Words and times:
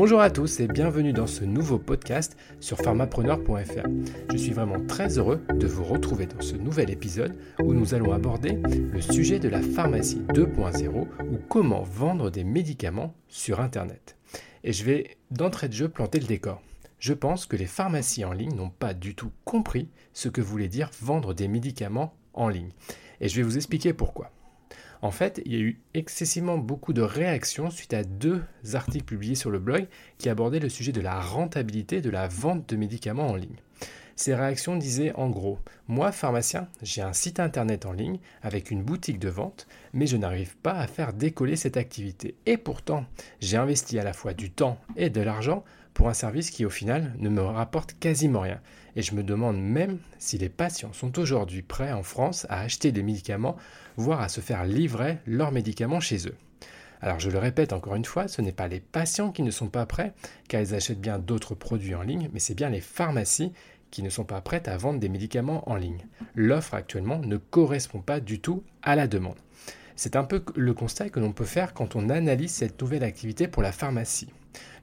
Bonjour 0.00 0.20
à 0.20 0.30
tous 0.30 0.60
et 0.60 0.68
bienvenue 0.68 1.12
dans 1.12 1.26
ce 1.26 1.42
nouveau 1.42 1.76
podcast 1.80 2.36
sur 2.60 2.76
pharmapreneur.fr. 2.76 3.88
Je 4.30 4.36
suis 4.36 4.52
vraiment 4.52 4.78
très 4.86 5.18
heureux 5.18 5.42
de 5.52 5.66
vous 5.66 5.82
retrouver 5.82 6.26
dans 6.26 6.40
ce 6.40 6.54
nouvel 6.54 6.88
épisode 6.90 7.36
où 7.60 7.74
nous 7.74 7.94
allons 7.94 8.12
aborder 8.12 8.52
le 8.52 9.00
sujet 9.00 9.40
de 9.40 9.48
la 9.48 9.60
pharmacie 9.60 10.22
2.0 10.28 10.88
ou 11.00 11.38
comment 11.48 11.82
vendre 11.82 12.30
des 12.30 12.44
médicaments 12.44 13.12
sur 13.26 13.58
Internet. 13.58 14.16
Et 14.62 14.72
je 14.72 14.84
vais 14.84 15.16
d'entrée 15.32 15.66
de 15.66 15.74
jeu 15.74 15.88
planter 15.88 16.20
le 16.20 16.26
décor. 16.26 16.62
Je 17.00 17.12
pense 17.12 17.46
que 17.46 17.56
les 17.56 17.66
pharmacies 17.66 18.24
en 18.24 18.32
ligne 18.32 18.54
n'ont 18.54 18.70
pas 18.70 18.94
du 18.94 19.16
tout 19.16 19.32
compris 19.44 19.88
ce 20.12 20.28
que 20.28 20.40
voulait 20.40 20.68
dire 20.68 20.90
vendre 21.02 21.34
des 21.34 21.48
médicaments 21.48 22.14
en 22.34 22.48
ligne. 22.48 22.70
Et 23.20 23.28
je 23.28 23.34
vais 23.34 23.42
vous 23.42 23.56
expliquer 23.56 23.92
pourquoi. 23.94 24.30
En 25.00 25.10
fait, 25.10 25.40
il 25.44 25.52
y 25.52 25.56
a 25.56 25.60
eu 25.60 25.80
excessivement 25.94 26.58
beaucoup 26.58 26.92
de 26.92 27.02
réactions 27.02 27.70
suite 27.70 27.94
à 27.94 28.02
deux 28.04 28.42
articles 28.74 29.04
publiés 29.04 29.34
sur 29.34 29.50
le 29.50 29.58
blog 29.58 29.86
qui 30.18 30.28
abordaient 30.28 30.58
le 30.58 30.68
sujet 30.68 30.92
de 30.92 31.00
la 31.00 31.20
rentabilité 31.20 32.00
de 32.00 32.10
la 32.10 32.26
vente 32.26 32.68
de 32.68 32.76
médicaments 32.76 33.28
en 33.28 33.36
ligne. 33.36 33.56
Ces 34.16 34.34
réactions 34.34 34.74
disaient 34.74 35.12
en 35.14 35.30
gros, 35.30 35.60
moi 35.86 36.10
pharmacien, 36.10 36.66
j'ai 36.82 37.02
un 37.02 37.12
site 37.12 37.38
internet 37.38 37.86
en 37.86 37.92
ligne 37.92 38.18
avec 38.42 38.72
une 38.72 38.82
boutique 38.82 39.20
de 39.20 39.28
vente, 39.28 39.68
mais 39.92 40.08
je 40.08 40.16
n'arrive 40.16 40.56
pas 40.56 40.72
à 40.72 40.88
faire 40.88 41.12
décoller 41.12 41.54
cette 41.54 41.76
activité. 41.76 42.34
Et 42.44 42.56
pourtant, 42.56 43.06
j'ai 43.40 43.56
investi 43.56 43.96
à 43.96 44.02
la 44.02 44.12
fois 44.12 44.34
du 44.34 44.50
temps 44.50 44.80
et 44.96 45.08
de 45.08 45.20
l'argent 45.20 45.62
pour 45.98 46.08
un 46.08 46.14
service 46.14 46.52
qui 46.52 46.64
au 46.64 46.70
final 46.70 47.12
ne 47.18 47.28
me 47.28 47.40
rapporte 47.40 47.96
quasiment 47.98 48.38
rien. 48.38 48.60
Et 48.94 49.02
je 49.02 49.16
me 49.16 49.24
demande 49.24 49.60
même 49.60 49.98
si 50.20 50.38
les 50.38 50.48
patients 50.48 50.92
sont 50.92 51.18
aujourd'hui 51.18 51.60
prêts 51.60 51.90
en 51.90 52.04
France 52.04 52.46
à 52.48 52.60
acheter 52.60 52.92
des 52.92 53.02
médicaments, 53.02 53.56
voire 53.96 54.20
à 54.20 54.28
se 54.28 54.40
faire 54.40 54.64
livrer 54.64 55.18
leurs 55.26 55.50
médicaments 55.50 55.98
chez 55.98 56.28
eux. 56.28 56.36
Alors 57.00 57.18
je 57.18 57.30
le 57.30 57.38
répète 57.38 57.72
encore 57.72 57.96
une 57.96 58.04
fois, 58.04 58.28
ce 58.28 58.40
n'est 58.40 58.52
pas 58.52 58.68
les 58.68 58.78
patients 58.78 59.32
qui 59.32 59.42
ne 59.42 59.50
sont 59.50 59.66
pas 59.66 59.86
prêts, 59.86 60.14
car 60.46 60.60
ils 60.60 60.72
achètent 60.72 61.00
bien 61.00 61.18
d'autres 61.18 61.56
produits 61.56 61.96
en 61.96 62.02
ligne, 62.02 62.30
mais 62.32 62.38
c'est 62.38 62.54
bien 62.54 62.70
les 62.70 62.80
pharmacies 62.80 63.52
qui 63.90 64.04
ne 64.04 64.10
sont 64.10 64.24
pas 64.24 64.40
prêtes 64.40 64.68
à 64.68 64.76
vendre 64.76 65.00
des 65.00 65.08
médicaments 65.08 65.68
en 65.68 65.74
ligne. 65.74 66.06
L'offre 66.36 66.74
actuellement 66.74 67.18
ne 67.18 67.38
correspond 67.38 68.02
pas 68.02 68.20
du 68.20 68.38
tout 68.38 68.62
à 68.84 68.94
la 68.94 69.08
demande. 69.08 69.38
C'est 69.96 70.14
un 70.14 70.22
peu 70.22 70.44
le 70.54 70.74
constat 70.74 71.08
que 71.08 71.18
l'on 71.18 71.32
peut 71.32 71.44
faire 71.44 71.74
quand 71.74 71.96
on 71.96 72.08
analyse 72.08 72.52
cette 72.52 72.80
nouvelle 72.80 73.02
activité 73.02 73.48
pour 73.48 73.64
la 73.64 73.72
pharmacie. 73.72 74.28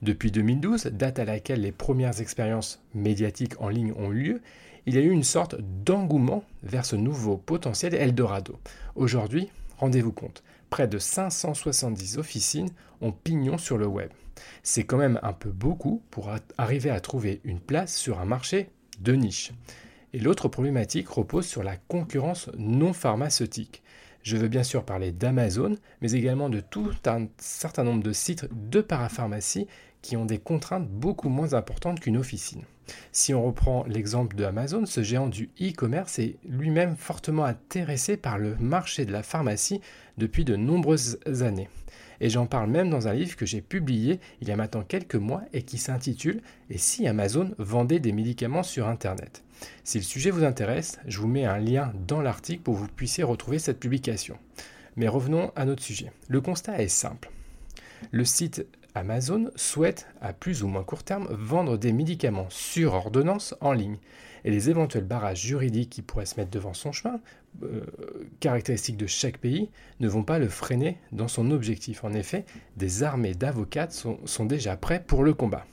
Depuis 0.01 0.31
2012, 0.31 0.87
date 0.87 1.19
à 1.19 1.25
laquelle 1.25 1.61
les 1.61 1.71
premières 1.71 2.21
expériences 2.21 2.81
médiatiques 2.93 3.59
en 3.61 3.69
ligne 3.69 3.93
ont 3.97 4.11
eu 4.11 4.23
lieu, 4.23 4.41
il 4.85 4.95
y 4.95 4.97
a 4.97 5.01
eu 5.01 5.09
une 5.09 5.23
sorte 5.23 5.55
d'engouement 5.83 6.43
vers 6.63 6.85
ce 6.85 6.95
nouveau 6.95 7.37
potentiel 7.37 7.95
Eldorado. 7.95 8.59
Aujourd'hui, 8.95 9.49
rendez-vous 9.77 10.11
compte, 10.11 10.43
près 10.69 10.87
de 10.87 10.99
570 10.99 12.17
officines 12.17 12.69
ont 13.01 13.11
pignon 13.11 13.57
sur 13.57 13.77
le 13.77 13.87
web. 13.87 14.09
C'est 14.63 14.83
quand 14.83 14.97
même 14.97 15.19
un 15.23 15.33
peu 15.33 15.49
beaucoup 15.49 16.03
pour 16.11 16.29
arriver 16.57 16.89
à 16.89 16.99
trouver 16.99 17.41
une 17.43 17.59
place 17.59 17.95
sur 17.95 18.19
un 18.19 18.25
marché 18.25 18.69
de 18.99 19.13
niche. 19.13 19.53
Et 20.13 20.19
l'autre 20.19 20.47
problématique 20.47 21.09
repose 21.09 21.45
sur 21.45 21.63
la 21.63 21.77
concurrence 21.77 22.49
non 22.57 22.93
pharmaceutique. 22.93 23.81
Je 24.25 24.37
veux 24.37 24.47
bien 24.47 24.63
sûr 24.63 24.83
parler 24.83 25.11
d'Amazon, 25.11 25.75
mais 26.01 26.13
également 26.13 26.49
de 26.49 26.59
tout 26.59 26.89
un 27.05 27.27
certain 27.37 27.83
nombre 27.83 28.01
de 28.01 28.11
sites 28.11 28.47
de 28.51 28.81
parapharmacie 28.81 29.67
qui 30.01 30.17
ont 30.17 30.25
des 30.25 30.39
contraintes 30.39 30.89
beaucoup 30.89 31.29
moins 31.29 31.53
importantes 31.53 31.99
qu'une 31.99 32.17
officine. 32.17 32.63
Si 33.11 33.35
on 33.35 33.45
reprend 33.45 33.85
l'exemple 33.87 34.35
de 34.35 34.43
Amazon, 34.43 34.87
ce 34.87 35.03
géant 35.03 35.27
du 35.27 35.51
e-commerce 35.61 36.17
est 36.17 36.37
lui-même 36.43 36.95
fortement 36.95 37.45
intéressé 37.45 38.17
par 38.17 38.39
le 38.39 38.55
marché 38.55 39.05
de 39.05 39.11
la 39.11 39.21
pharmacie 39.21 39.79
depuis 40.17 40.43
de 40.43 40.55
nombreuses 40.55 41.19
années. 41.43 41.69
Et 42.21 42.29
j'en 42.29 42.45
parle 42.45 42.69
même 42.69 42.89
dans 42.89 43.07
un 43.07 43.13
livre 43.13 43.35
que 43.35 43.45
j'ai 43.45 43.61
publié 43.61 44.19
il 44.41 44.47
y 44.47 44.51
a 44.51 44.55
maintenant 44.55 44.83
quelques 44.83 45.15
mois 45.15 45.43
et 45.53 45.63
qui 45.63 45.77
s'intitule 45.77 46.41
Et 46.69 46.77
si 46.77 47.07
Amazon 47.07 47.53
vendait 47.57 47.99
des 47.99 48.11
médicaments 48.11 48.63
sur 48.63 48.87
Internet? 48.87 49.43
Si 49.83 49.97
le 49.97 50.03
sujet 50.03 50.31
vous 50.31 50.43
intéresse, 50.43 50.99
je 51.07 51.19
vous 51.19 51.27
mets 51.27 51.45
un 51.45 51.57
lien 51.57 51.93
dans 52.07 52.21
l'article 52.21 52.61
pour 52.63 52.75
que 52.75 52.79
vous 52.79 52.87
puissiez 52.87 53.23
retrouver 53.23 53.59
cette 53.59 53.79
publication. 53.79 54.37
Mais 54.95 55.07
revenons 55.07 55.51
à 55.55 55.65
notre 55.65 55.83
sujet. 55.83 56.11
Le 56.27 56.41
constat 56.41 56.81
est 56.81 56.87
simple. 56.87 57.29
Le 58.11 58.25
site 58.25 58.65
Amazon 58.95 59.51
souhaite, 59.55 60.07
à 60.21 60.31
plus 60.31 60.63
ou 60.63 60.67
moins 60.67 60.83
court 60.83 61.03
terme, 61.03 61.27
vendre 61.29 61.77
des 61.77 61.91
médicaments 61.91 62.47
sur 62.49 62.93
ordonnance 62.93 63.53
en 63.59 63.73
ligne. 63.73 63.97
Et 64.45 64.51
les 64.51 64.69
éventuels 64.69 65.03
barrages 65.03 65.41
juridiques 65.41 65.89
qui 65.89 66.01
pourraient 66.01 66.25
se 66.25 66.39
mettre 66.39 66.51
devant 66.51 66.73
son 66.73 66.91
chemin, 66.91 67.19
euh, 67.63 67.81
caractéristiques 68.39 68.97
de 68.97 69.07
chaque 69.07 69.37
pays, 69.37 69.69
ne 69.99 70.07
vont 70.07 70.23
pas 70.23 70.39
le 70.39 70.47
freiner 70.47 70.97
dans 71.11 71.27
son 71.27 71.51
objectif. 71.51 72.03
En 72.03 72.13
effet, 72.13 72.45
des 72.77 73.03
armées 73.03 73.33
d'avocats 73.33 73.89
sont, 73.89 74.45
déjà 74.45 74.77
prêts 74.77 75.03
pour 75.05 75.23
le 75.23 75.33
combat. 75.33 75.65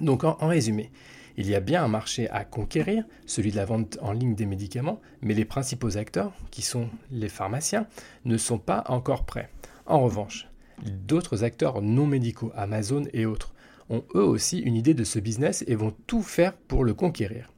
Donc 0.00 0.24
en 0.24 0.34
résumé, 0.34 0.90
il 1.36 1.48
y 1.48 1.54
a 1.54 1.60
bien 1.60 1.84
un 1.84 1.88
marché 1.88 2.30
à 2.30 2.44
conquérir, 2.44 3.04
celui 3.26 3.50
de 3.50 3.56
la 3.56 3.66
vente 3.66 3.98
en 4.00 4.12
ligne 4.12 4.34
des 4.34 4.46
médicaments, 4.46 5.00
mais 5.20 5.34
les 5.34 5.44
principaux 5.44 5.98
acteurs, 5.98 6.32
qui 6.50 6.62
sont 6.62 6.88
les 7.10 7.28
pharmaciens, 7.28 7.86
ne 8.24 8.38
sont 8.38 8.58
pas 8.58 8.84
encore 8.88 9.24
prêts. 9.24 9.50
En 9.84 10.00
revanche, 10.00 10.48
D'autres 10.84 11.44
acteurs 11.44 11.82
non 11.82 12.06
médicaux, 12.06 12.52
Amazon 12.54 13.04
et 13.12 13.26
autres, 13.26 13.54
ont 13.88 14.04
eux 14.14 14.24
aussi 14.24 14.58
une 14.58 14.74
idée 14.74 14.94
de 14.94 15.04
ce 15.04 15.18
business 15.18 15.64
et 15.66 15.74
vont 15.74 15.94
tout 16.06 16.22
faire 16.22 16.54
pour 16.54 16.84
le 16.84 16.94
conquérir. 16.94 17.50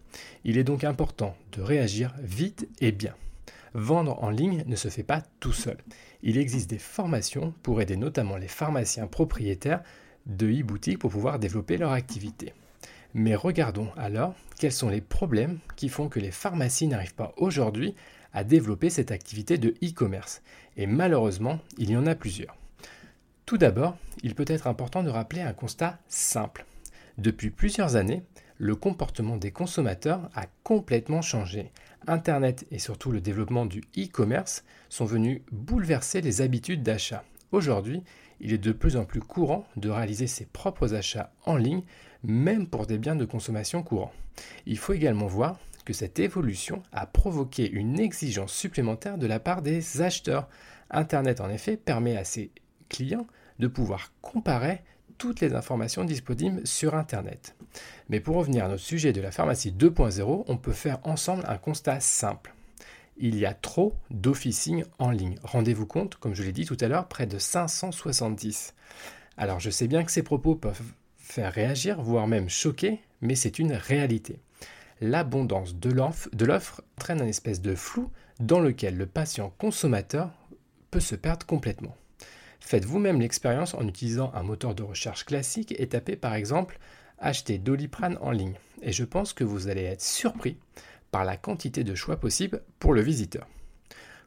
Il 0.44 0.58
est 0.58 0.64
donc 0.64 0.84
important 0.84 1.36
de 1.52 1.62
réagir 1.62 2.14
vite 2.22 2.68
et 2.80 2.92
bien. 2.92 3.14
Vendre 3.74 4.22
en 4.22 4.30
ligne 4.30 4.64
ne 4.66 4.76
se 4.76 4.88
fait 4.88 5.02
pas 5.02 5.22
tout 5.40 5.52
seul. 5.52 5.76
Il 6.22 6.38
existe 6.38 6.70
des 6.70 6.78
formations 6.78 7.54
pour 7.62 7.80
aider 7.80 7.96
notamment 7.96 8.36
les 8.36 8.48
pharmaciens 8.48 9.06
propriétaires 9.06 9.82
de 10.26 10.48
e-boutiques 10.48 10.98
pour 10.98 11.10
pouvoir 11.10 11.38
développer 11.38 11.76
leur 11.76 11.92
activité. 11.92 12.52
Mais 13.14 13.34
regardons 13.34 13.88
alors 13.96 14.34
quels 14.58 14.72
sont 14.72 14.88
les 14.88 15.00
problèmes 15.00 15.58
qui 15.76 15.88
font 15.88 16.08
que 16.08 16.20
les 16.20 16.30
pharmacies 16.30 16.88
n'arrivent 16.88 17.14
pas 17.14 17.32
aujourd'hui 17.36 17.94
à 18.32 18.44
développer 18.44 18.90
cette 18.90 19.10
activité 19.10 19.56
de 19.58 19.74
e-commerce. 19.82 20.42
Et 20.76 20.86
malheureusement, 20.86 21.58
il 21.78 21.90
y 21.90 21.96
en 21.96 22.06
a 22.06 22.14
plusieurs. 22.14 22.56
Tout 23.48 23.56
d'abord, 23.56 23.97
il 24.22 24.34
peut 24.34 24.44
être 24.47 24.66
important 24.66 25.03
de 25.03 25.09
rappeler 25.09 25.41
un 25.41 25.54
constat 25.54 25.98
simple. 26.06 26.66
Depuis 27.16 27.48
plusieurs 27.48 27.97
années, 27.97 28.22
le 28.59 28.76
comportement 28.76 29.38
des 29.38 29.53
consommateurs 29.53 30.28
a 30.34 30.44
complètement 30.64 31.22
changé. 31.22 31.72
Internet 32.06 32.66
et 32.70 32.78
surtout 32.78 33.10
le 33.10 33.22
développement 33.22 33.64
du 33.64 33.81
e-commerce 33.97 34.64
sont 34.91 35.06
venus 35.06 35.41
bouleverser 35.50 36.20
les 36.20 36.42
habitudes 36.42 36.82
d'achat. 36.82 37.25
Aujourd'hui, 37.50 38.03
il 38.38 38.53
est 38.53 38.59
de 38.59 38.70
plus 38.70 38.97
en 38.97 39.06
plus 39.06 39.20
courant 39.20 39.66
de 39.76 39.88
réaliser 39.88 40.26
ses 40.26 40.44
propres 40.44 40.92
achats 40.92 41.32
en 41.47 41.56
ligne, 41.56 41.84
même 42.25 42.66
pour 42.66 42.86
des 42.86 42.98
biens 42.98 43.16
de 43.16 43.25
consommation 43.25 43.82
courants. 43.82 44.12
Il 44.66 44.76
faut 44.76 44.92
également 44.92 45.26
voir 45.26 45.59
que 45.86 45.94
cette 45.94 46.19
évolution 46.19 46.82
a 46.92 47.06
provoqué 47.06 47.70
une 47.70 47.98
exigence 47.98 48.53
supplémentaire 48.53 49.16
de 49.16 49.26
la 49.26 49.41
part 49.41 49.62
des 49.62 50.03
acheteurs. 50.03 50.50
Internet 50.91 51.41
en 51.41 51.48
effet 51.48 51.78
permet 51.78 52.19
à 52.19 52.25
ses 52.25 52.50
clients 52.91 53.26
de 53.58 53.66
pouvoir 53.66 54.12
comparer 54.20 54.82
toutes 55.19 55.41
les 55.41 55.52
informations 55.54 56.04
disponibles 56.04 56.66
sur 56.66 56.94
Internet. 56.94 57.56
Mais 58.08 58.20
pour 58.20 58.36
revenir 58.36 58.64
à 58.64 58.69
notre 58.69 58.82
sujet 58.82 59.12
de 59.12 59.20
la 59.20 59.32
pharmacie 59.32 59.72
2.0, 59.72 60.44
on 60.46 60.56
peut 60.56 60.72
faire 60.72 61.00
ensemble 61.04 61.44
un 61.48 61.58
constat 61.58 62.00
simple. 62.00 62.54
Il 63.16 63.36
y 63.36 63.44
a 63.44 63.52
trop 63.52 63.94
d'officines 64.10 64.84
en 65.00 65.10
ligne. 65.10 65.38
Rendez-vous 65.42 65.86
compte, 65.86 66.14
comme 66.14 66.34
je 66.34 66.44
l'ai 66.44 66.52
dit 66.52 66.64
tout 66.64 66.76
à 66.80 66.86
l'heure, 66.86 67.08
près 67.08 67.26
de 67.26 67.38
570. 67.38 68.74
Alors 69.36 69.58
je 69.58 69.70
sais 69.70 69.88
bien 69.88 70.04
que 70.04 70.12
ces 70.12 70.22
propos 70.22 70.54
peuvent 70.54 70.82
faire 71.18 71.52
réagir, 71.52 72.00
voire 72.00 72.28
même 72.28 72.48
choquer, 72.48 73.00
mais 73.20 73.34
c'est 73.34 73.58
une 73.58 73.72
réalité. 73.72 74.38
L'abondance 75.00 75.74
de 75.74 75.91
l'offre 75.91 76.82
entraîne 76.97 77.20
un 77.20 77.26
espèce 77.26 77.60
de 77.60 77.74
flou 77.74 78.10
dans 78.41 78.60
lequel 78.60 78.97
le 78.97 79.06
patient 79.06 79.52
consommateur 79.58 80.30
peut 80.91 81.00
se 81.00 81.14
perdre 81.14 81.44
complètement. 81.44 81.97
Faites 82.60 82.84
vous-même 82.84 83.20
l'expérience 83.20 83.74
en 83.74 83.86
utilisant 83.86 84.33
un 84.34 84.42
moteur 84.42 84.74
de 84.74 84.83
recherche 84.83 85.24
classique 85.24 85.74
et 85.78 85.88
tapez 85.88 86.16
par 86.16 86.34
exemple 86.34 86.78
acheter 87.18 87.59
Doliprane 87.59 88.18
en 88.21 88.30
ligne. 88.30 88.54
Et 88.83 88.92
je 88.92 89.04
pense 89.04 89.33
que 89.33 89.44
vous 89.44 89.68
allez 89.68 89.84
être 89.84 90.03
surpris 90.03 90.59
par 91.10 91.24
la 91.24 91.36
quantité 91.36 91.84
de 91.84 91.94
choix 91.94 92.16
possibles 92.16 92.62
pour 92.78 92.92
le 92.92 93.00
visiteur. 93.00 93.47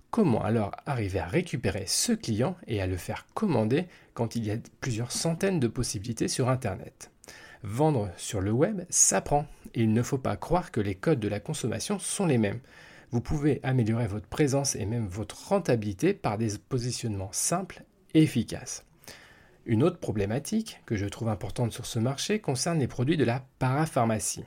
Comment 0.10 0.44
alors 0.44 0.72
arriver 0.86 1.20
à 1.20 1.28
récupérer 1.28 1.86
ce 1.88 2.12
client 2.12 2.58
et 2.68 2.82
à 2.82 2.88
le 2.88 2.98
faire 2.98 3.28
commander 3.34 3.88
quand 4.14 4.36
il 4.36 4.46
y 4.46 4.52
a 4.52 4.58
plusieurs 4.82 5.12
centaines 5.12 5.60
de 5.60 5.68
possibilités 5.68 6.28
sur 6.28 6.50
Internet? 6.50 7.12
Vendre 7.64 8.10
sur 8.18 8.42
le 8.42 8.52
web 8.52 8.82
s'apprend 8.90 9.46
et 9.74 9.84
il 9.84 9.94
ne 9.94 10.02
faut 10.02 10.18
pas 10.18 10.36
croire 10.36 10.72
que 10.72 10.82
les 10.82 10.96
codes 10.96 11.20
de 11.20 11.28
la 11.28 11.40
consommation 11.40 12.00
sont 12.00 12.26
les 12.26 12.40
mêmes. 12.40 12.60
Vous 13.12 13.22
pouvez 13.22 13.60
améliorer 13.64 14.08
votre 14.08 14.28
présence 14.28 14.76
et 14.76 14.86
même 14.86 15.08
votre 15.08 15.50
rentabilité 15.50 16.14
par 16.14 16.38
des 16.38 16.58
positionnements 16.58 17.32
simples 17.32 17.84
efficace. 18.14 18.86
Une 19.66 19.84
autre 19.84 20.00
problématique 20.00 20.82
que 20.86 20.96
je 20.96 21.06
trouve 21.06 21.30
importante 21.30 21.72
sur 21.72 21.86
ce 21.86 22.00
marché 22.00 22.40
concerne 22.40 22.80
les 22.80 22.88
produits 22.88 23.18
de 23.18 23.24
la 23.24 23.46
parapharmacie. 23.60 24.46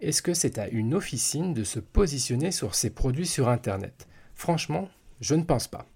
Est-ce 0.00 0.22
que 0.22 0.34
c'est 0.34 0.58
à 0.58 0.68
une 0.68 0.94
officine 0.94 1.54
de 1.54 1.64
se 1.64 1.78
positionner 1.78 2.52
sur 2.52 2.74
ces 2.74 2.90
produits 2.90 3.26
sur 3.26 3.48
Internet? 3.48 4.08
Franchement, 4.34 4.88
je 5.20 5.34
ne 5.34 5.42
pense 5.42 5.68
pas. 5.68 5.86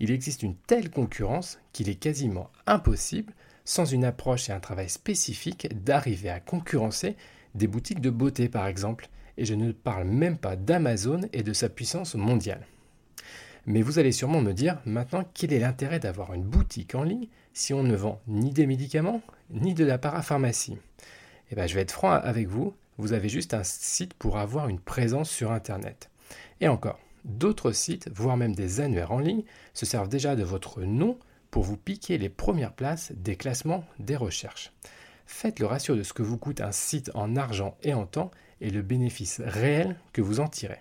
Il 0.00 0.10
existe 0.10 0.42
une 0.42 0.56
telle 0.56 0.90
concurrence 0.90 1.58
qu'il 1.72 1.88
est 1.88 1.96
quasiment 1.96 2.50
impossible 2.66 3.32
sans 3.64 3.84
une 3.84 4.04
approche 4.04 4.50
et 4.50 4.52
un 4.52 4.60
travail 4.60 4.88
spécifique, 4.88 5.68
d'arriver 5.84 6.30
à 6.30 6.40
concurrencer 6.40 7.16
des 7.54 7.66
boutiques 7.66 8.00
de 8.00 8.10
beauté 8.10 8.48
par 8.48 8.66
exemple, 8.66 9.08
et 9.36 9.44
je 9.44 9.54
ne 9.54 9.72
parle 9.72 10.04
même 10.04 10.36
pas 10.36 10.56
d'Amazon 10.56 11.22
et 11.32 11.42
de 11.42 11.52
sa 11.52 11.68
puissance 11.68 12.14
mondiale. 12.14 12.66
Mais 13.66 13.82
vous 13.82 13.98
allez 13.98 14.12
sûrement 14.12 14.40
me 14.40 14.52
dire 14.52 14.78
maintenant 14.86 15.24
quel 15.34 15.52
est 15.52 15.60
l'intérêt 15.60 16.00
d'avoir 16.00 16.34
une 16.34 16.42
boutique 16.42 16.94
en 16.94 17.04
ligne 17.04 17.28
si 17.52 17.72
on 17.72 17.84
ne 17.84 17.94
vend 17.94 18.20
ni 18.26 18.50
des 18.50 18.66
médicaments 18.66 19.22
ni 19.50 19.74
de 19.74 19.84
la 19.84 19.98
parapharmacie? 19.98 20.78
Eh 21.50 21.54
bien, 21.54 21.66
je 21.66 21.74
vais 21.74 21.82
être 21.82 21.92
franc 21.92 22.10
avec 22.10 22.48
vous, 22.48 22.74
vous 22.98 23.12
avez 23.12 23.28
juste 23.28 23.54
un 23.54 23.62
site 23.62 24.14
pour 24.14 24.38
avoir 24.38 24.68
une 24.68 24.80
présence 24.80 25.30
sur 25.30 25.52
Internet. 25.52 26.10
Et 26.60 26.68
encore, 26.68 26.98
d'autres 27.24 27.72
sites, 27.72 28.10
voire 28.12 28.36
même 28.36 28.54
des 28.54 28.80
annuaires 28.80 29.12
en 29.12 29.18
ligne, 29.18 29.44
se 29.74 29.86
servent 29.86 30.08
déjà 30.08 30.34
de 30.34 30.42
votre 30.42 30.82
nom 30.82 31.18
pour 31.50 31.62
vous 31.62 31.76
piquer 31.76 32.18
les 32.18 32.30
premières 32.30 32.72
places 32.72 33.12
des 33.14 33.36
classements 33.36 33.84
des 33.98 34.16
recherches. 34.16 34.72
Faites 35.26 35.60
le 35.60 35.66
ratio 35.66 35.94
de 35.94 36.02
ce 36.02 36.12
que 36.12 36.22
vous 36.22 36.38
coûte 36.38 36.60
un 36.60 36.72
site 36.72 37.10
en 37.14 37.36
argent 37.36 37.76
et 37.82 37.94
en 37.94 38.06
temps 38.06 38.30
et 38.60 38.70
le 38.70 38.82
bénéfice 38.82 39.40
réel 39.44 39.96
que 40.12 40.22
vous 40.22 40.40
en 40.40 40.48
tirez. 40.48 40.80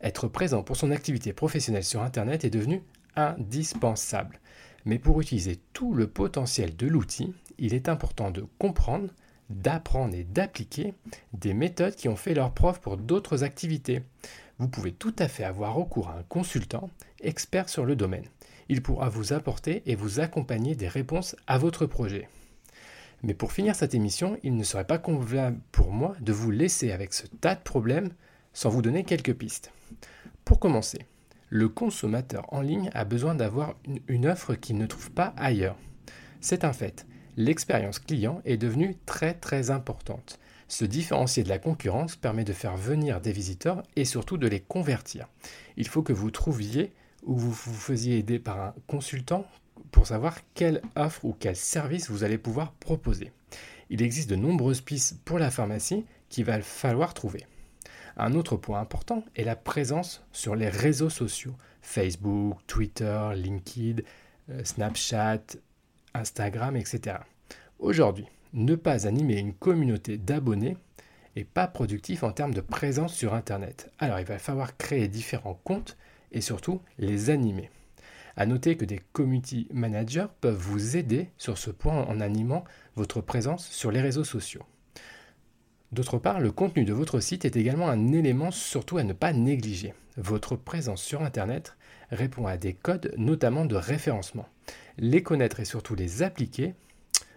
Être 0.00 0.28
présent 0.28 0.62
pour 0.62 0.76
son 0.76 0.90
activité 0.90 1.32
professionnelle 1.32 1.84
sur 1.84 2.02
Internet 2.02 2.44
est 2.44 2.50
devenu 2.50 2.82
indispensable. 3.16 4.40
Mais 4.84 4.98
pour 4.98 5.20
utiliser 5.20 5.58
tout 5.72 5.92
le 5.92 6.06
potentiel 6.06 6.76
de 6.76 6.86
l'outil, 6.86 7.34
il 7.58 7.74
est 7.74 7.88
important 7.88 8.30
de 8.30 8.46
comprendre, 8.58 9.08
d'apprendre 9.50 10.14
et 10.14 10.24
d'appliquer 10.24 10.94
des 11.32 11.52
méthodes 11.52 11.96
qui 11.96 12.08
ont 12.08 12.16
fait 12.16 12.34
leur 12.34 12.52
preuve 12.52 12.80
pour 12.80 12.96
d'autres 12.96 13.42
activités. 13.42 14.02
Vous 14.58 14.68
pouvez 14.68 14.92
tout 14.92 15.14
à 15.18 15.28
fait 15.28 15.44
avoir 15.44 15.74
recours 15.74 16.08
à 16.08 16.18
un 16.18 16.22
consultant 16.22 16.90
expert 17.20 17.68
sur 17.68 17.84
le 17.84 17.96
domaine. 17.96 18.26
Il 18.68 18.82
pourra 18.82 19.08
vous 19.08 19.32
apporter 19.32 19.82
et 19.86 19.96
vous 19.96 20.20
accompagner 20.20 20.74
des 20.74 20.88
réponses 20.88 21.34
à 21.46 21.58
votre 21.58 21.86
projet. 21.86 22.28
Mais 23.22 23.34
pour 23.34 23.52
finir 23.52 23.74
cette 23.74 23.94
émission, 23.94 24.38
il 24.44 24.56
ne 24.56 24.62
serait 24.62 24.86
pas 24.86 24.98
convenable 24.98 25.58
pour 25.72 25.90
moi 25.90 26.14
de 26.20 26.32
vous 26.32 26.50
laisser 26.50 26.92
avec 26.92 27.12
ce 27.12 27.26
tas 27.26 27.56
de 27.56 27.62
problèmes 27.62 28.10
sans 28.58 28.70
vous 28.70 28.82
donner 28.82 29.04
quelques 29.04 29.34
pistes. 29.34 29.70
Pour 30.44 30.58
commencer, 30.58 31.06
le 31.48 31.68
consommateur 31.68 32.52
en 32.52 32.60
ligne 32.60 32.90
a 32.92 33.04
besoin 33.04 33.36
d'avoir 33.36 33.76
une, 34.08 34.26
offre 34.26 34.56
qu'il 34.56 34.78
ne 34.78 34.86
trouve 34.86 35.12
pas 35.12 35.32
ailleurs. 35.36 35.76
C'est 36.40 36.64
un 36.64 36.72
fait. 36.72 37.06
L'expérience 37.36 38.00
client 38.00 38.42
est 38.44 38.56
devenue 38.56 38.96
très 39.06 39.34
très 39.34 39.70
importante. 39.70 40.40
Se 40.66 40.84
différencier 40.84 41.44
de 41.44 41.48
la 41.48 41.60
concurrence 41.60 42.16
permet 42.16 42.42
de 42.42 42.52
faire 42.52 42.76
venir 42.76 43.20
des 43.20 43.30
visiteurs 43.30 43.84
et 43.94 44.04
surtout 44.04 44.38
de 44.38 44.48
les 44.48 44.58
convertir. 44.58 45.28
Il 45.76 45.86
faut 45.86 46.02
que 46.02 46.12
vous 46.12 46.32
trouviez 46.32 46.92
ou 47.22 47.36
vous 47.36 47.52
vous 47.52 47.74
faisiez 47.74 48.18
aider 48.18 48.40
par 48.40 48.60
un 48.60 48.74
consultant 48.88 49.46
pour 49.92 50.08
savoir 50.08 50.36
quelle 50.54 50.82
offre 50.96 51.24
ou 51.24 51.36
quel 51.38 51.54
service 51.54 52.10
vous 52.10 52.24
allez 52.24 52.38
pouvoir 52.38 52.72
proposer. 52.72 53.30
Il 53.88 54.02
existe 54.02 54.28
de 54.28 54.34
nombreuses 54.34 54.80
pistes 54.80 55.16
pour 55.24 55.38
la 55.38 55.52
pharmacie 55.52 56.04
qu'il 56.28 56.44
va 56.44 56.60
falloir 56.60 57.14
trouver. 57.14 57.46
Un 58.18 58.34
autre 58.34 58.56
point 58.56 58.80
important 58.80 59.24
est 59.36 59.44
la 59.44 59.54
présence 59.54 60.24
sur 60.32 60.56
les 60.56 60.68
réseaux 60.68 61.08
sociaux 61.08 61.54
Facebook, 61.82 62.58
Twitter, 62.66 63.30
LinkedIn, 63.36 64.02
euh, 64.50 64.64
Snapchat, 64.64 65.42
Instagram, 66.14 66.76
etc. 66.76 67.18
Aujourd'hui, 67.78 68.26
ne 68.54 68.74
pas 68.74 69.06
animer 69.06 69.38
une 69.38 69.54
communauté 69.54 70.18
d'abonnés 70.18 70.76
n'est 71.36 71.44
pas 71.44 71.68
productif 71.68 72.24
en 72.24 72.32
termes 72.32 72.54
de 72.54 72.60
présence 72.60 73.14
sur 73.14 73.34
Internet. 73.34 73.92
Alors 74.00 74.18
il 74.18 74.26
va 74.26 74.38
falloir 74.38 74.76
créer 74.76 75.06
différents 75.06 75.60
comptes 75.62 75.96
et 76.32 76.40
surtout 76.40 76.82
les 76.98 77.30
animer. 77.30 77.70
À 78.36 78.46
noter 78.46 78.76
que 78.76 78.84
des 78.84 79.00
community 79.12 79.68
managers 79.72 80.26
peuvent 80.40 80.56
vous 80.56 80.96
aider 80.96 81.30
sur 81.38 81.56
ce 81.56 81.70
point 81.70 82.04
en 82.06 82.20
animant 82.20 82.64
votre 82.96 83.20
présence 83.20 83.68
sur 83.68 83.92
les 83.92 84.00
réseaux 84.00 84.24
sociaux. 84.24 84.64
D'autre 85.92 86.18
part, 86.18 86.40
le 86.40 86.52
contenu 86.52 86.84
de 86.84 86.92
votre 86.92 87.20
site 87.20 87.44
est 87.44 87.56
également 87.56 87.88
un 87.88 88.12
élément 88.12 88.50
surtout 88.50 88.98
à 88.98 89.04
ne 89.04 89.14
pas 89.14 89.32
négliger. 89.32 89.94
Votre 90.16 90.56
présence 90.56 91.02
sur 91.02 91.22
Internet 91.22 91.76
répond 92.10 92.46
à 92.46 92.56
des 92.56 92.74
codes, 92.74 93.14
notamment 93.16 93.64
de 93.64 93.76
référencement. 93.76 94.48
Les 94.98 95.22
connaître 95.22 95.60
et 95.60 95.64
surtout 95.64 95.94
les 95.94 96.22
appliquer 96.22 96.74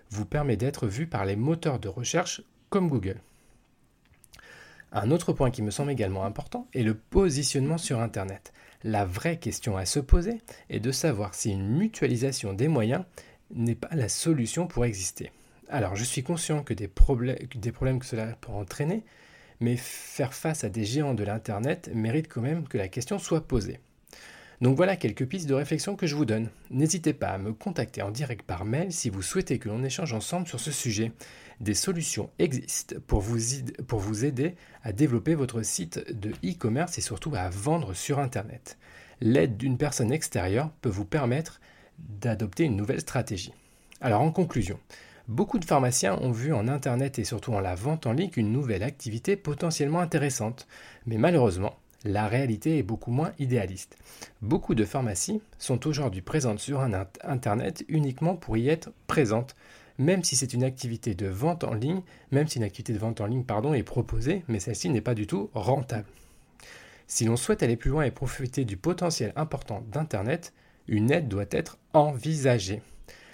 vous 0.09 0.25
permet 0.25 0.57
d'être 0.57 0.87
vu 0.87 1.07
par 1.07 1.25
les 1.25 1.37
moteurs 1.37 1.79
de 1.79 1.87
recherche 1.87 2.41
comme 2.69 2.89
Google. 2.89 3.21
Un 4.91 5.11
autre 5.11 5.31
point 5.31 5.51
qui 5.51 5.61
me 5.61 5.71
semble 5.71 5.91
également 5.91 6.25
important 6.25 6.67
est 6.73 6.83
le 6.83 6.95
positionnement 6.95 7.77
sur 7.77 8.01
Internet. 8.01 8.51
La 8.83 9.05
vraie 9.05 9.37
question 9.37 9.77
à 9.77 9.85
se 9.85 9.99
poser 9.99 10.41
est 10.69 10.81
de 10.81 10.91
savoir 10.91 11.33
si 11.33 11.51
une 11.51 11.69
mutualisation 11.69 12.51
des 12.51 12.67
moyens 12.67 13.05
n'est 13.53 13.75
pas 13.75 13.95
la 13.95 14.09
solution 14.09 14.67
pour 14.67 14.83
exister. 14.83 15.31
Alors, 15.73 15.95
je 15.95 16.03
suis 16.03 16.21
conscient 16.21 16.63
que 16.63 16.73
des, 16.73 16.89
problèmes, 16.89 17.37
que 17.99 18.05
cela 18.05 18.25
peut 18.41 18.51
entraîner, 18.51 19.05
mais 19.61 19.77
faire 19.77 20.33
face 20.33 20.65
à 20.65 20.69
des 20.69 20.83
géants 20.83 21.13
de 21.13 21.23
l'Internet 21.23 21.89
mérite 21.95 22.27
quand 22.27 22.41
même 22.41 22.67
que 22.67 22.77
la 22.77 22.89
question 22.89 23.17
soit 23.17 23.47
posée. 23.47 23.79
Donc 24.59 24.75
voilà 24.75 24.97
quelques 24.97 25.25
pistes 25.25 25.47
de 25.47 25.53
réflexion 25.53 25.95
que 25.95 26.07
je 26.07 26.15
vous 26.15 26.25
donne. 26.25 26.49
N'hésitez 26.71 27.13
pas 27.13 27.29
à 27.29 27.37
me 27.37 27.53
contacter 27.53 28.01
en 28.01 28.11
direct 28.11 28.45
par 28.45 28.65
mail 28.65 28.91
si 28.91 29.09
vous 29.09 29.21
souhaitez 29.21 29.59
que 29.59 29.69
l'on 29.69 29.83
échange 29.83 30.11
ensemble 30.11 30.45
sur 30.45 30.59
ce 30.59 30.71
sujet. 30.71 31.13
Des 31.61 31.73
solutions 31.73 32.29
existent 32.37 32.97
pour 33.07 33.21
vous 33.21 34.25
aider 34.25 34.55
à 34.83 34.91
développer 34.91 35.35
votre 35.35 35.61
site 35.61 36.05
de 36.11 36.31
e-commerce 36.43 36.97
et 36.97 37.01
surtout 37.01 37.31
à 37.33 37.49
vendre 37.49 37.93
sur 37.93 38.19
Internet. 38.19 38.77
L'aide 39.21 39.55
d'une 39.55 39.77
personne 39.77 40.11
extérieure 40.11 40.69
peut 40.81 40.89
vous 40.89 41.05
permettre 41.05 41.61
d'adopter 41.97 42.65
une 42.65 42.75
nouvelle 42.75 42.99
stratégie. 42.99 43.53
Alors 44.01 44.21
en 44.21 44.31
conclusion, 44.31 44.79
beaucoup 45.31 45.59
de 45.59 45.65
pharmaciens 45.65 46.17
ont 46.19 46.31
vu 46.31 46.53
en 46.53 46.67
Internet 46.67 47.17
et 47.17 47.23
surtout 47.23 47.53
en 47.53 47.61
la 47.61 47.73
vente 47.73 48.05
en 48.05 48.11
ligne 48.11 48.31
une 48.35 48.51
nouvelle 48.51 48.83
activité 48.83 49.37
potentiellement 49.37 50.01
intéressante. 50.01 50.67
Mais 51.05 51.17
malheureusement, 51.17 51.77
la 52.03 52.27
réalité 52.27 52.77
est 52.77 52.83
beaucoup 52.83 53.11
moins 53.11 53.31
idéaliste. 53.39 53.97
Beaucoup 54.41 54.75
de 54.75 54.83
pharmacies 54.83 55.41
sont 55.57 55.87
aujourd'hui 55.87 56.21
présentes 56.21 56.59
sur 56.59 56.81
un 56.81 57.07
Internet 57.23 57.85
uniquement 57.87 58.35
pour 58.35 58.57
y 58.57 58.67
être 58.67 58.91
présentes, 59.07 59.55
même 59.97 60.23
si 60.23 60.35
c'est 60.35 60.53
une 60.53 60.65
activité 60.65 61.15
de 61.15 61.27
vente 61.27 61.63
en 61.63 61.75
ligne, 61.75 62.01
même 62.31 62.47
si 62.47 62.57
une 62.57 62.65
activité 62.65 62.91
de 62.91 62.99
vente 62.99 63.21
en 63.21 63.25
ligne 63.25 63.45
est 63.73 63.83
proposée, 63.83 64.43
mais 64.49 64.59
celle-ci 64.59 64.89
n'est 64.89 64.99
pas 64.99 65.15
du 65.15 65.27
tout 65.27 65.49
rentable. 65.53 66.07
Si 67.07 67.23
l'on 67.23 67.37
souhaite 67.37 67.63
aller 67.63 67.77
plus 67.77 67.91
loin 67.91 68.03
et 68.03 68.11
profiter 68.11 68.65
du 68.65 68.75
potentiel 68.75 69.31
important 69.37 69.83
d'Internet, 69.91 70.53
une 70.87 71.09
aide 71.09 71.29
doit 71.29 71.45
être 71.51 71.77
envisagée. 71.93 72.81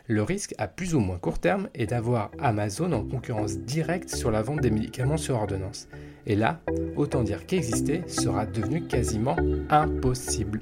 Le 0.09 0.23
risque 0.23 0.55
à 0.57 0.69
plus 0.69 0.95
ou 0.95 1.01
moins 1.01 1.17
court 1.17 1.37
terme 1.37 1.67
est 1.75 1.87
d'avoir 1.87 2.31
Amazon 2.39 2.93
en 2.93 3.03
concurrence 3.03 3.57
directe 3.57 4.09
sur 4.09 4.31
la 4.31 4.41
vente 4.41 4.61
des 4.61 4.71
médicaments 4.71 5.17
sur 5.17 5.35
ordonnance. 5.35 5.89
Et 6.25 6.37
là, 6.37 6.61
autant 6.95 7.23
dire 7.23 7.45
qu'exister 7.45 8.03
sera 8.07 8.45
devenu 8.45 8.83
quasiment 8.87 9.35
impossible. 9.69 10.61